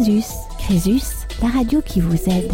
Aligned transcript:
Crésus. 0.00 0.24
Crésus, 0.58 1.02
la 1.42 1.48
radio 1.48 1.82
qui 1.82 2.00
vous 2.00 2.16
aide. 2.30 2.50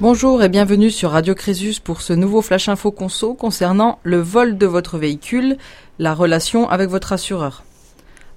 Bonjour 0.00 0.42
et 0.42 0.48
bienvenue 0.48 0.90
sur 0.90 1.12
Radio 1.12 1.36
Crésus 1.36 1.78
pour 1.78 2.00
ce 2.00 2.12
nouveau 2.12 2.42
Flash 2.42 2.68
Info 2.68 2.90
Conso 2.90 3.34
concernant 3.34 4.00
le 4.02 4.18
vol 4.18 4.58
de 4.58 4.66
votre 4.66 4.98
véhicule, 4.98 5.58
la 6.00 6.12
relation 6.12 6.68
avec 6.68 6.90
votre 6.90 7.12
assureur. 7.12 7.62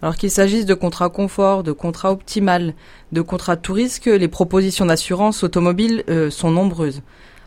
Alors 0.04 0.16
qu'il 0.16 0.30
s'agisse 0.30 0.68
de 0.68 0.76
contrats 0.76 1.10
confort, 1.10 1.64
de 1.64 1.72
contrats 1.72 2.12
optimal, 2.12 2.76
de 3.12 3.22
contrats 3.22 3.58
tout 3.58 3.74
risque, 3.74 4.06
les 4.06 4.28
propositions 4.28 4.86
d'assurance 4.86 5.44
automobile 5.44 6.04
euh, 6.10 6.30
sont 6.30 6.52
nombreuses. 6.52 7.02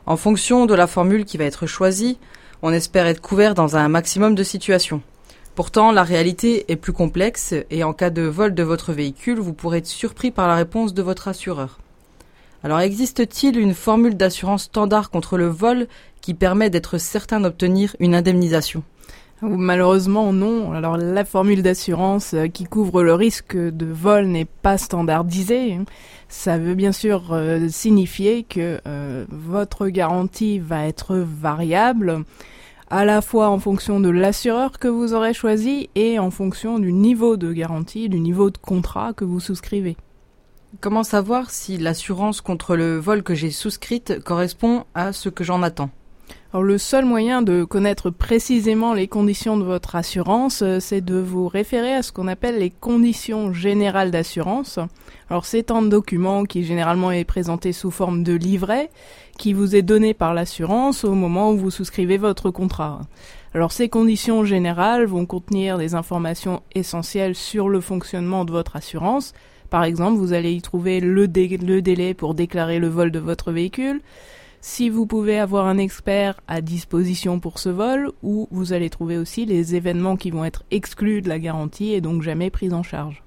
En 0.05 0.17
fonction 0.17 0.67
de 0.67 0.75
la 0.75 0.89
formule 0.89 1.25
qui 1.25 1.37
va 1.37 1.45
être 1.45 1.67
choisie, 1.67 2.19
on 2.63 2.73
espère 2.73 3.07
être 3.07 3.21
couvert 3.21 3.55
dans 3.55 3.77
un 3.77 3.89
maximum 3.89 4.35
de 4.35 4.43
situations. 4.43 5.01
Pourtant, 5.57 5.91
la 5.91 6.03
réalité 6.03 6.71
est 6.71 6.77
plus 6.77 6.93
complexe 6.93 7.55
et 7.71 7.83
en 7.83 7.95
cas 7.95 8.11
de 8.11 8.21
vol 8.21 8.55
de 8.55 8.63
votre 8.63 8.93
véhicule, 8.93 9.39
vous 9.39 9.55
pourrez 9.55 9.79
être 9.79 9.87
surpris 9.87 10.31
par 10.31 10.49
la 10.49 10.55
réponse 10.55 10.93
de 10.93 11.01
votre 11.01 11.29
assureur. 11.29 11.79
Alors 12.63 12.81
existe-t-il 12.81 13.59
une 13.59 13.73
formule 13.73 14.19
d'assurance 14.19 14.65
standard 14.65 15.09
contre 15.09 15.39
le 15.39 15.47
vol 15.47 15.87
qui 16.21 16.35
permet 16.35 16.69
d'être 16.69 16.99
certain 16.99 17.41
d'obtenir 17.41 17.97
une 18.01 18.15
indemnisation? 18.15 18.83
Malheureusement 19.41 20.31
non. 20.35 20.73
Alors 20.73 20.99
la 20.99 21.25
formule 21.25 21.63
d'assurance 21.63 22.35
euh, 22.35 22.49
qui 22.49 22.65
couvre 22.65 23.03
le 23.03 23.15
risque 23.15 23.57
de 23.57 23.87
vol 23.87 24.27
n'est 24.27 24.45
pas 24.45 24.77
standardisée. 24.77 25.79
Ça 26.29 26.59
veut 26.59 26.75
bien 26.75 26.93
sûr 26.93 27.33
euh, 27.33 27.69
signifier 27.71 28.43
que 28.43 28.79
euh, 28.87 29.25
votre 29.31 29.89
garantie 29.89 30.59
va 30.59 30.87
être 30.87 31.17
variable 31.17 32.25
à 32.89 33.05
la 33.05 33.21
fois 33.21 33.49
en 33.49 33.59
fonction 33.59 34.01
de 34.01 34.09
l'assureur 34.09 34.79
que 34.79 34.89
vous 34.89 35.13
aurez 35.15 35.35
choisi 35.35 35.91
et 35.95 36.19
en 36.19 36.31
fonction 36.31 36.79
du 36.79 36.93
niveau 36.93 37.37
de 37.37 37.53
garantie, 37.53 38.09
du 38.09 38.21
niveau 38.21 38.51
de 38.51 38.59
contrat 38.59 39.13
que 39.13 39.25
vous 39.25 39.41
souscrivez. 39.41 39.97
Comment 40.81 41.05
savoir 41.05 41.51
si 41.51 41.79
l'assurance 41.79 42.41
contre 42.41 42.77
le 42.77 42.99
vol 42.99 43.23
que 43.23 43.35
j'ai 43.35 43.51
souscrite 43.51 44.23
correspond 44.23 44.85
à 44.95 45.13
ce 45.13 45.29
que 45.29 45.43
j'en 45.43 45.63
attends? 45.63 45.91
Alors 46.53 46.63
le 46.63 46.79
seul 46.79 47.05
moyen 47.05 47.43
de 47.43 47.65
connaître 47.65 48.11
précisément 48.11 48.95
les 48.95 49.09
conditions 49.09 49.57
de 49.57 49.65
votre 49.65 49.97
assurance, 49.97 50.63
euh, 50.63 50.79
c'est 50.81 51.01
de 51.01 51.17
vous 51.17 51.49
référer 51.49 51.93
à 51.93 52.03
ce 52.03 52.13
qu'on 52.13 52.29
appelle 52.29 52.59
les 52.59 52.71
conditions 52.71 53.53
générales 53.53 54.11
d'assurance. 54.11 54.79
Alors 55.29 55.45
c'est 55.45 55.71
un 55.71 55.83
document 55.83 56.45
qui 56.45 56.65
généralement 56.65 57.11
est 57.11 57.25
présenté 57.25 57.73
sous 57.73 57.91
forme 57.91 58.23
de 58.23 58.33
livret 58.33 58.91
qui 59.37 59.53
vous 59.53 59.77
est 59.77 59.83
donné 59.83 60.15
par 60.15 60.35
l'assurance 60.35 61.05
au 61.05 61.15
moment 61.15 61.53
où 61.53 61.57
vous 61.57 61.71
souscrivez 61.71 62.19
votre 62.19 62.51
contrat. 62.51 63.01
Alors 63.55 63.73
ces 63.73 63.89
conditions 63.89 64.45
générales 64.45 65.07
vont 65.07 65.27
contenir 65.27 65.79
des 65.79 65.95
informations 65.95 66.63
essentielles 66.75 67.35
sur 67.35 67.69
le 67.69 67.81
fonctionnement 67.81 68.45
de 68.45 68.53
votre 68.53 68.77
assurance. 68.77 69.33
Par 69.71 69.85
exemple, 69.85 70.19
vous 70.19 70.33
allez 70.33 70.53
y 70.53 70.63
trouver 70.63 71.01
le, 71.01 71.29
délai 71.29 72.15
pour 72.15 72.35
déclarer 72.35 72.79
le 72.79 72.89
vol 72.89 73.11
de 73.11 73.19
votre 73.19 73.53
véhicule, 73.53 74.01
si 74.61 74.89
vous 74.89 75.07
pouvez 75.07 75.39
avoir 75.39 75.67
un 75.67 75.79
expert 75.79 76.41
à 76.49 76.61
disposition 76.61 77.41
pour 77.41 77.59
ce 77.59 77.69
vol, 77.69 78.11
ou 78.23 78.49
vous 78.51 78.73
allez 78.73 78.91
trouver 78.91 79.17
aussi 79.17 79.47
les 79.47 79.75
événements 79.75 80.17
qui 80.17 80.31
vont 80.31 80.45
être 80.45 80.65
exclus 80.71 81.23
de 81.23 81.29
la 81.29 81.39
garantie 81.39 81.93
et 81.93 82.01
donc 82.01 82.23
jamais 82.23 82.51
pris 82.51 82.73
en 82.73 82.83
charge. 82.83 83.23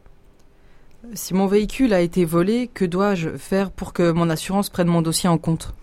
Si 1.13 1.33
mon 1.33 1.47
véhicule 1.47 1.93
a 1.93 2.01
été 2.01 2.25
volé, 2.25 2.69
que 2.73 2.83
dois-je 2.83 3.37
faire 3.37 3.71
pour 3.71 3.93
que 3.93 4.11
mon 4.11 4.29
assurance 4.29 4.69
prenne 4.69 4.89
mon 4.89 5.01
dossier 5.01 5.29
en 5.29 5.37
compte? 5.37 5.73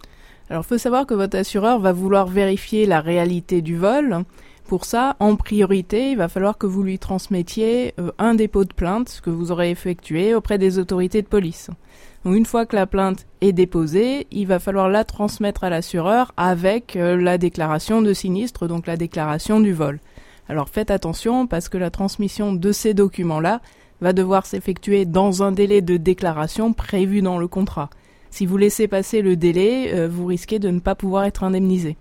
Alors 0.51 0.63
il 0.65 0.69
faut 0.69 0.79
savoir 0.79 1.07
que 1.07 1.15
votre 1.15 1.37
assureur 1.37 1.79
va 1.81 1.93
vouloir 1.93 2.27
vérifier 2.27 2.87
la 2.87 3.01
réalité 3.01 3.63
du 3.63 3.77
vol. 3.77 4.25
Pour 4.69 4.85
ça, 4.85 5.17
en 5.21 5.37
priorité, 5.37 6.11
il 6.11 6.17
va 6.17 6.29
falloir 6.29 6.59
que 6.59 6.67
vous 6.67 6.83
lui 6.83 6.99
transmettiez 6.99 7.95
euh, 8.01 8.11
un 8.19 8.35
dépôt 8.35 8.65
de 8.65 8.73
plainte 8.73 9.21
que 9.23 9.31
vous 9.31 9.53
aurez 9.53 9.71
effectué 9.71 10.35
auprès 10.35 10.59
des 10.59 10.79
autorités 10.79 11.23
de 11.23 11.29
police 11.29 11.71
une 12.35 12.47
fois 12.47 12.67
que 12.67 12.77
la 12.77 12.87
plainte 12.87 13.27
est 13.41 13.53
déposée, 13.53 14.27
il 14.31 14.47
va 14.47 14.59
falloir 14.59 14.89
la 14.89 15.05
transmettre 15.05 15.65
à 15.65 15.71
l'assureur 15.71 16.33
avec 16.37 16.97
euh, 16.97 17.17
la 17.17 17.39
déclaration 17.39 18.03
de 18.03 18.13
sinistre, 18.13 18.67
donc 18.67 18.87
la 18.87 18.97
déclaration 18.97 19.61
du 19.61 19.73
vol. 19.73 20.01
Alors 20.49 20.69
faites 20.69 20.91
attention 20.91 21.47
parce 21.47 21.69
que 21.69 21.79
la 21.79 21.91
transmission 21.91 22.53
de 22.53 22.73
ces 22.73 22.95
documents-là 22.95 23.61
va 24.01 24.13
devoir 24.13 24.47
s'effectuer 24.47 25.05
dans 25.05 25.43
un 25.43 25.53
délai 25.53 25.83
de 25.83 25.97
déclaration 25.97 26.73
prévu 26.73 27.23
dans 27.23 27.39
le 27.39 27.49
contrat. 27.49 27.91
Si 28.37 28.45
vous 28.45 28.59
laissez 28.59 28.87
passer 28.87 29.23
le 29.23 29.35
délai, 29.35 29.95
euh, 29.95 30.09
vous 30.09 30.27
risquez 30.27 30.59
de 30.59 30.69
ne 30.69 30.79
pas 30.79 30.95
pouvoir 30.95 31.25
être 31.25 31.43
indemnisé. 31.43 31.97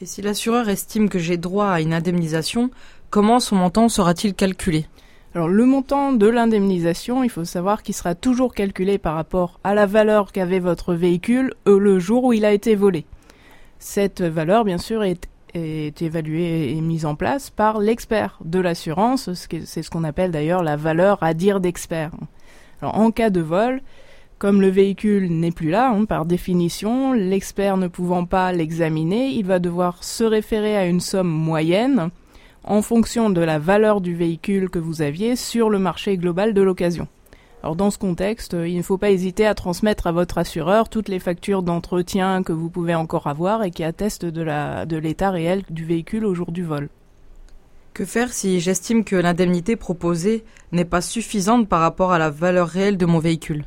Et 0.00 0.04
si 0.04 0.20
l'assureur 0.20 0.68
estime 0.68 1.08
que 1.08 1.20
j'ai 1.20 1.36
droit 1.36 1.68
à 1.68 1.80
une 1.80 1.94
indemnisation, 1.94 2.72
comment 3.10 3.38
son 3.38 3.54
montant 3.54 3.88
sera-t-il 3.88 4.34
calculé? 4.34 4.86
Alors 5.36 5.46
le 5.46 5.64
montant 5.64 6.12
de 6.12 6.26
l'indemnisation, 6.26 7.22
il 7.22 7.30
faut 7.30 7.44
savoir 7.44 7.84
qu'il 7.84 7.94
sera 7.94 8.16
toujours 8.16 8.54
calculé 8.54 8.98
par 8.98 9.14
rapport 9.14 9.60
à 9.62 9.72
la 9.76 9.86
valeur 9.86 10.32
qu'avait 10.32 10.58
votre 10.58 10.94
véhicule 10.94 11.54
le 11.64 12.00
jour 12.00 12.24
où 12.24 12.32
il 12.32 12.44
a 12.44 12.52
été 12.52 12.74
volé. 12.74 13.06
Cette 13.78 14.22
valeur, 14.22 14.64
bien 14.64 14.78
sûr, 14.78 15.04
est, 15.04 15.28
évaluée 15.54 16.76
et 16.76 16.80
mise 16.80 17.06
en 17.06 17.14
place 17.14 17.50
par 17.50 17.78
l'expert 17.78 18.40
de 18.44 18.58
l'assurance, 18.58 19.32
c'est 19.32 19.82
ce 19.84 19.90
qu'on 19.90 20.02
appelle 20.02 20.32
d'ailleurs 20.32 20.64
la 20.64 20.74
valeur 20.74 21.22
à 21.22 21.34
dire 21.34 21.60
d'expert. 21.60 22.10
Alors 22.82 22.98
en 22.98 23.12
cas 23.12 23.30
de 23.30 23.40
vol, 23.40 23.80
comme 24.38 24.60
le 24.60 24.68
véhicule 24.68 25.30
n'est 25.30 25.50
plus 25.50 25.70
là, 25.70 25.90
hein, 25.90 26.04
par 26.04 26.26
définition, 26.26 27.14
l'expert 27.14 27.78
ne 27.78 27.88
pouvant 27.88 28.26
pas 28.26 28.52
l'examiner, 28.52 29.28
il 29.28 29.46
va 29.46 29.58
devoir 29.58 30.04
se 30.04 30.24
référer 30.24 30.76
à 30.76 30.86
une 30.86 31.00
somme 31.00 31.28
moyenne 31.28 32.10
en 32.64 32.82
fonction 32.82 33.30
de 33.30 33.40
la 33.40 33.58
valeur 33.58 34.02
du 34.02 34.14
véhicule 34.14 34.68
que 34.68 34.78
vous 34.78 35.00
aviez 35.00 35.36
sur 35.36 35.70
le 35.70 35.78
marché 35.78 36.18
global 36.18 36.52
de 36.52 36.60
l'occasion. 36.60 37.08
Alors 37.62 37.76
dans 37.76 37.90
ce 37.90 37.98
contexte, 37.98 38.54
euh, 38.54 38.68
il 38.68 38.76
ne 38.76 38.82
faut 38.82 38.98
pas 38.98 39.10
hésiter 39.10 39.46
à 39.46 39.54
transmettre 39.54 40.06
à 40.06 40.12
votre 40.12 40.36
assureur 40.36 40.88
toutes 40.88 41.08
les 41.08 41.18
factures 41.18 41.62
d'entretien 41.62 42.42
que 42.42 42.52
vous 42.52 42.68
pouvez 42.68 42.94
encore 42.94 43.28
avoir 43.28 43.64
et 43.64 43.70
qui 43.70 43.84
attestent 43.84 44.26
de 44.26 44.96
l'état 44.98 45.30
réel 45.30 45.62
du 45.70 45.84
véhicule 45.84 46.26
au 46.26 46.34
jour 46.34 46.52
du 46.52 46.62
vol. 46.62 46.90
Que 47.94 48.04
faire 48.04 48.32
si 48.32 48.60
j'estime 48.60 49.04
que 49.04 49.16
l'indemnité 49.16 49.74
proposée 49.76 50.44
n'est 50.70 50.84
pas 50.84 51.00
suffisante 51.00 51.66
par 51.66 51.80
rapport 51.80 52.12
à 52.12 52.18
la 52.18 52.28
valeur 52.28 52.68
réelle 52.68 52.98
de 52.98 53.06
mon 53.06 53.18
véhicule? 53.18 53.64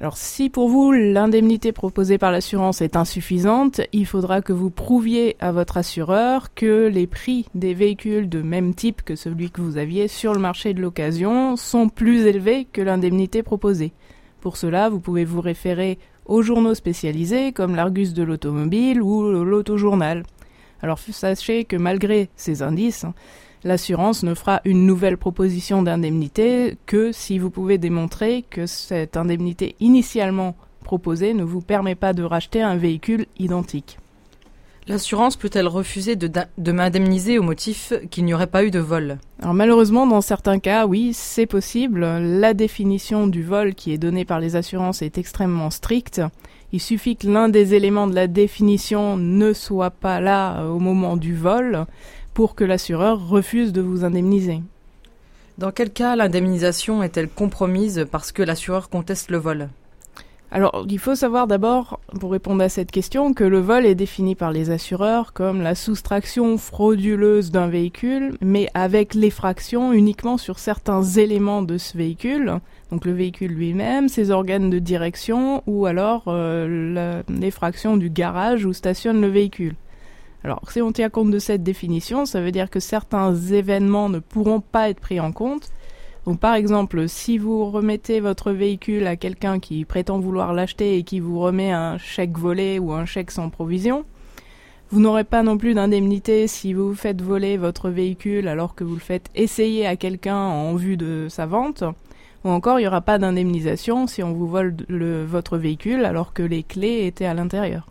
Alors 0.00 0.16
si 0.16 0.48
pour 0.48 0.68
vous 0.68 0.92
l'indemnité 0.92 1.72
proposée 1.72 2.18
par 2.18 2.30
l'assurance 2.30 2.82
est 2.82 2.94
insuffisante, 2.94 3.80
il 3.92 4.06
faudra 4.06 4.42
que 4.42 4.52
vous 4.52 4.70
prouviez 4.70 5.36
à 5.40 5.50
votre 5.50 5.76
assureur 5.76 6.54
que 6.54 6.86
les 6.86 7.08
prix 7.08 7.46
des 7.56 7.74
véhicules 7.74 8.28
de 8.28 8.40
même 8.40 8.74
type 8.74 9.02
que 9.02 9.16
celui 9.16 9.50
que 9.50 9.60
vous 9.60 9.76
aviez 9.76 10.06
sur 10.06 10.34
le 10.34 10.38
marché 10.38 10.72
de 10.72 10.80
l'occasion 10.80 11.56
sont 11.56 11.88
plus 11.88 12.26
élevés 12.26 12.68
que 12.72 12.80
l'indemnité 12.80 13.42
proposée. 13.42 13.92
Pour 14.40 14.56
cela, 14.56 14.88
vous 14.88 15.00
pouvez 15.00 15.24
vous 15.24 15.40
référer 15.40 15.98
aux 16.26 16.42
journaux 16.42 16.74
spécialisés 16.74 17.50
comme 17.50 17.74
l'Argus 17.74 18.14
de 18.14 18.22
l'automobile 18.22 19.02
ou 19.02 19.22
l'Autojournal. 19.42 20.22
Alors 20.82 20.98
sachez 20.98 21.64
que 21.64 21.76
malgré 21.76 22.28
ces 22.36 22.62
indices, 22.62 23.06
l'assurance 23.64 24.22
ne 24.22 24.34
fera 24.34 24.60
une 24.64 24.86
nouvelle 24.86 25.16
proposition 25.16 25.82
d'indemnité 25.82 26.76
que 26.86 27.12
si 27.12 27.38
vous 27.38 27.50
pouvez 27.50 27.78
démontrer 27.78 28.44
que 28.48 28.66
cette 28.66 29.16
indemnité 29.16 29.74
initialement 29.80 30.56
proposée 30.84 31.34
ne 31.34 31.44
vous 31.44 31.60
permet 31.60 31.94
pas 31.94 32.12
de 32.12 32.22
racheter 32.22 32.62
un 32.62 32.76
véhicule 32.76 33.26
identique. 33.38 33.98
L'assurance 34.88 35.36
peut-elle 35.36 35.68
refuser 35.68 36.16
de, 36.16 36.72
m'indemniser 36.72 37.38
au 37.38 37.42
motif 37.42 37.92
qu'il 38.10 38.24
n'y 38.24 38.32
aurait 38.32 38.46
pas 38.46 38.64
eu 38.64 38.70
de 38.70 38.78
vol? 38.78 39.18
Alors 39.42 39.52
malheureusement, 39.52 40.06
dans 40.06 40.22
certains 40.22 40.58
cas, 40.58 40.86
oui, 40.86 41.10
c'est 41.12 41.44
possible. 41.44 42.00
La 42.00 42.54
définition 42.54 43.26
du 43.26 43.42
vol 43.42 43.74
qui 43.74 43.92
est 43.92 43.98
donnée 43.98 44.24
par 44.24 44.40
les 44.40 44.56
assurances 44.56 45.02
est 45.02 45.18
extrêmement 45.18 45.68
stricte. 45.68 46.22
Il 46.72 46.80
suffit 46.80 47.16
que 47.16 47.26
l'un 47.26 47.48
des 47.48 47.74
éléments 47.74 48.06
de 48.06 48.14
la 48.14 48.26
définition 48.26 49.16
ne 49.16 49.52
soit 49.52 49.90
pas 49.90 50.20
là 50.20 50.66
au 50.66 50.78
moment 50.78 51.16
du 51.16 51.34
vol 51.34 51.86
pour 52.34 52.54
que 52.54 52.64
l'assureur 52.64 53.28
refuse 53.28 53.72
de 53.72 53.80
vous 53.80 54.04
indemniser. 54.04 54.60
Dans 55.56 55.72
quel 55.72 55.90
cas 55.90 56.14
l'indemnisation 56.14 57.02
est-elle 57.02 57.28
compromise 57.28 58.06
parce 58.10 58.32
que 58.32 58.42
l'assureur 58.42 58.90
conteste 58.90 59.30
le 59.30 59.38
vol? 59.38 59.68
Alors, 60.50 60.86
il 60.88 60.98
faut 60.98 61.14
savoir 61.14 61.46
d'abord, 61.46 62.00
pour 62.20 62.32
répondre 62.32 62.62
à 62.62 62.70
cette 62.70 62.90
question, 62.90 63.34
que 63.34 63.44
le 63.44 63.60
vol 63.60 63.84
est 63.84 63.94
défini 63.94 64.34
par 64.34 64.50
les 64.50 64.70
assureurs 64.70 65.34
comme 65.34 65.60
la 65.60 65.74
soustraction 65.74 66.56
frauduleuse 66.56 67.50
d'un 67.50 67.68
véhicule, 67.68 68.38
mais 68.40 68.68
avec 68.72 69.14
l'effraction 69.14 69.92
uniquement 69.92 70.38
sur 70.38 70.58
certains 70.58 71.02
éléments 71.02 71.60
de 71.60 71.76
ce 71.76 71.98
véhicule, 71.98 72.60
donc 72.90 73.04
le 73.04 73.12
véhicule 73.12 73.52
lui-même, 73.52 74.08
ses 74.08 74.30
organes 74.30 74.70
de 74.70 74.78
direction, 74.78 75.62
ou 75.66 75.84
alors 75.84 76.24
euh, 76.28 77.22
l'effraction 77.28 77.98
du 77.98 78.08
garage 78.08 78.64
où 78.64 78.72
stationne 78.72 79.20
le 79.20 79.28
véhicule. 79.28 79.74
Alors, 80.44 80.62
si 80.70 80.80
on 80.80 80.92
tient 80.92 81.10
compte 81.10 81.30
de 81.30 81.38
cette 81.38 81.62
définition, 81.62 82.24
ça 82.24 82.40
veut 82.40 82.52
dire 82.52 82.70
que 82.70 82.80
certains 82.80 83.34
événements 83.34 84.08
ne 84.08 84.18
pourront 84.18 84.60
pas 84.60 84.88
être 84.88 85.00
pris 85.00 85.20
en 85.20 85.32
compte. 85.32 85.68
Donc, 86.28 86.40
par 86.40 86.56
exemple, 86.56 87.08
si 87.08 87.38
vous 87.38 87.70
remettez 87.70 88.20
votre 88.20 88.52
véhicule 88.52 89.06
à 89.06 89.16
quelqu'un 89.16 89.60
qui 89.60 89.86
prétend 89.86 90.18
vouloir 90.18 90.52
l'acheter 90.52 90.98
et 90.98 91.02
qui 91.02 91.20
vous 91.20 91.40
remet 91.40 91.72
un 91.72 91.96
chèque 91.96 92.36
volé 92.36 92.78
ou 92.78 92.92
un 92.92 93.06
chèque 93.06 93.30
sans 93.30 93.48
provision, 93.48 94.04
vous 94.90 95.00
n'aurez 95.00 95.24
pas 95.24 95.42
non 95.42 95.56
plus 95.56 95.72
d'indemnité 95.72 96.46
si 96.46 96.74
vous 96.74 96.94
faites 96.94 97.22
voler 97.22 97.56
votre 97.56 97.88
véhicule 97.88 98.46
alors 98.46 98.74
que 98.74 98.84
vous 98.84 98.92
le 98.92 99.00
faites 99.00 99.30
essayer 99.34 99.86
à 99.86 99.96
quelqu'un 99.96 100.36
en 100.36 100.74
vue 100.74 100.98
de 100.98 101.28
sa 101.30 101.46
vente. 101.46 101.82
Ou 102.44 102.50
encore, 102.50 102.78
il 102.78 102.82
n'y 102.82 102.88
aura 102.88 103.00
pas 103.00 103.16
d'indemnisation 103.16 104.06
si 104.06 104.22
on 104.22 104.34
vous 104.34 104.48
vole 104.48 104.76
le, 104.88 105.24
votre 105.24 105.56
véhicule 105.56 106.04
alors 106.04 106.34
que 106.34 106.42
les 106.42 106.62
clés 106.62 107.06
étaient 107.06 107.24
à 107.24 107.32
l'intérieur. 107.32 107.88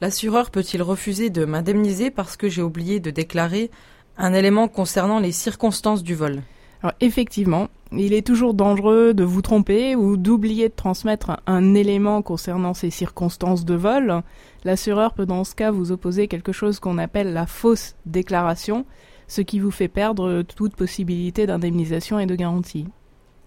L'assureur 0.00 0.50
peut-il 0.50 0.80
refuser 0.80 1.28
de 1.28 1.44
m'indemniser 1.44 2.10
parce 2.10 2.38
que 2.38 2.48
j'ai 2.48 2.62
oublié 2.62 3.00
de 3.00 3.10
déclarer 3.10 3.70
un 4.16 4.32
élément 4.32 4.66
concernant 4.66 5.18
les 5.18 5.32
circonstances 5.32 6.02
du 6.02 6.14
vol? 6.14 6.40
Alors 6.84 6.92
effectivement, 7.00 7.68
il 7.92 8.12
est 8.12 8.26
toujours 8.26 8.52
dangereux 8.52 9.14
de 9.14 9.24
vous 9.24 9.40
tromper 9.40 9.96
ou 9.96 10.18
d'oublier 10.18 10.68
de 10.68 10.74
transmettre 10.74 11.40
un 11.46 11.72
élément 11.72 12.20
concernant 12.20 12.74
ces 12.74 12.90
circonstances 12.90 13.64
de 13.64 13.74
vol. 13.74 14.22
L'assureur 14.64 15.14
peut 15.14 15.24
dans 15.24 15.44
ce 15.44 15.54
cas 15.54 15.70
vous 15.70 15.92
opposer 15.92 16.28
quelque 16.28 16.52
chose 16.52 16.80
qu'on 16.80 16.98
appelle 16.98 17.32
la 17.32 17.46
fausse 17.46 17.94
déclaration, 18.04 18.84
ce 19.28 19.40
qui 19.40 19.60
vous 19.60 19.70
fait 19.70 19.88
perdre 19.88 20.42
toute 20.42 20.76
possibilité 20.76 21.46
d'indemnisation 21.46 22.18
et 22.18 22.26
de 22.26 22.34
garantie. 22.34 22.86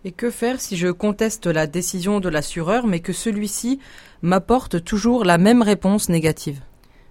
Et 0.03 0.11
que 0.11 0.31
faire 0.31 0.59
si 0.59 0.75
je 0.75 0.87
conteste 0.87 1.45
la 1.45 1.67
décision 1.67 2.19
de 2.19 2.29
l'assureur 2.29 2.87
mais 2.87 3.01
que 3.01 3.13
celui-ci 3.13 3.79
m'apporte 4.23 4.83
toujours 4.83 5.25
la 5.25 5.37
même 5.37 5.61
réponse 5.61 6.09
négative? 6.09 6.61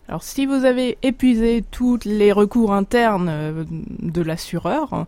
Alors 0.08 0.24
si 0.24 0.44
vous 0.44 0.64
avez 0.64 0.98
épuisé 1.02 1.62
tous 1.70 2.00
les 2.04 2.32
recours 2.32 2.72
internes 2.72 3.28
euh, 3.28 3.64
de 3.70 4.22
l'assureur, 4.22 5.06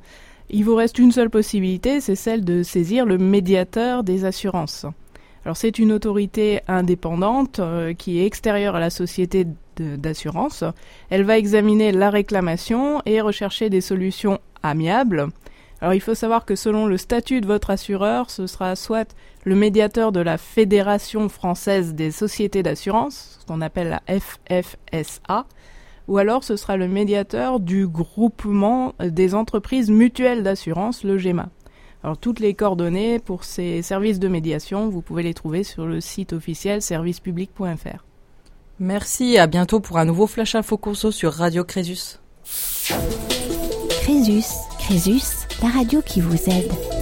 il 0.50 0.64
vous 0.64 0.74
reste 0.74 0.98
une 0.98 1.12
seule 1.12 1.30
possibilité, 1.30 2.00
c'est 2.00 2.14
celle 2.14 2.44
de 2.44 2.62
saisir 2.62 3.04
le 3.04 3.18
médiateur 3.18 4.04
des 4.04 4.24
assurances. 4.24 4.86
Alors 5.44 5.56
c'est 5.56 5.78
une 5.78 5.92
autorité 5.92 6.60
indépendante 6.68 7.58
euh, 7.58 7.94
qui 7.94 8.18
est 8.18 8.26
extérieure 8.26 8.74
à 8.74 8.80
la 8.80 8.90
société 8.90 9.46
d'assurance. 9.76 10.64
Elle 11.10 11.22
va 11.22 11.38
examiner 11.38 11.92
la 11.92 12.10
réclamation 12.10 13.00
et 13.06 13.20
rechercher 13.20 13.70
des 13.70 13.80
solutions 13.80 14.40
amiables. 14.62 15.28
Alors 15.80 15.94
il 15.94 16.00
faut 16.00 16.14
savoir 16.14 16.44
que 16.44 16.56
selon 16.56 16.86
le 16.86 16.96
statut 16.96 17.40
de 17.40 17.46
votre 17.46 17.70
assureur, 17.70 18.30
ce 18.30 18.46
sera 18.46 18.74
soit 18.74 19.14
le 19.44 19.54
médiateur 19.54 20.10
de 20.10 20.20
la 20.20 20.36
Fédération 20.36 21.28
française 21.28 21.94
des 21.94 22.10
sociétés 22.10 22.62
d'assurance, 22.64 23.38
ce 23.40 23.46
qu'on 23.46 23.60
appelle 23.60 23.88
la 23.88 24.02
FFSA, 24.18 25.46
ou 26.08 26.18
alors 26.18 26.42
ce 26.42 26.56
sera 26.56 26.76
le 26.76 26.88
médiateur 26.88 27.60
du 27.60 27.86
groupement 27.86 28.94
des 28.98 29.34
entreprises 29.34 29.90
mutuelles 29.90 30.42
d'assurance, 30.42 31.04
le 31.04 31.18
GEMA. 31.18 31.50
Alors 32.02 32.16
toutes 32.16 32.40
les 32.40 32.54
coordonnées 32.54 33.18
pour 33.18 33.44
ces 33.44 33.82
services 33.82 34.18
de 34.18 34.28
médiation, 34.28 34.88
vous 34.88 35.02
pouvez 35.02 35.22
les 35.22 35.34
trouver 35.34 35.64
sur 35.64 35.86
le 35.86 36.00
site 36.00 36.32
officiel 36.32 36.80
servicepublic.fr. 36.80 38.04
Merci 38.80 39.34
et 39.34 39.38
à 39.38 39.46
bientôt 39.46 39.80
pour 39.80 39.98
un 39.98 40.04
nouveau 40.04 40.26
Flash 40.26 40.54
Info 40.54 40.76
Conso 40.76 41.10
sur 41.10 41.32
Radio 41.32 41.64
Crésus. 41.64 42.18
Crésus, 44.02 44.46
Crésus, 44.78 45.46
la 45.62 45.68
radio 45.68 46.00
qui 46.00 46.20
vous 46.20 46.48
aide. 46.48 46.97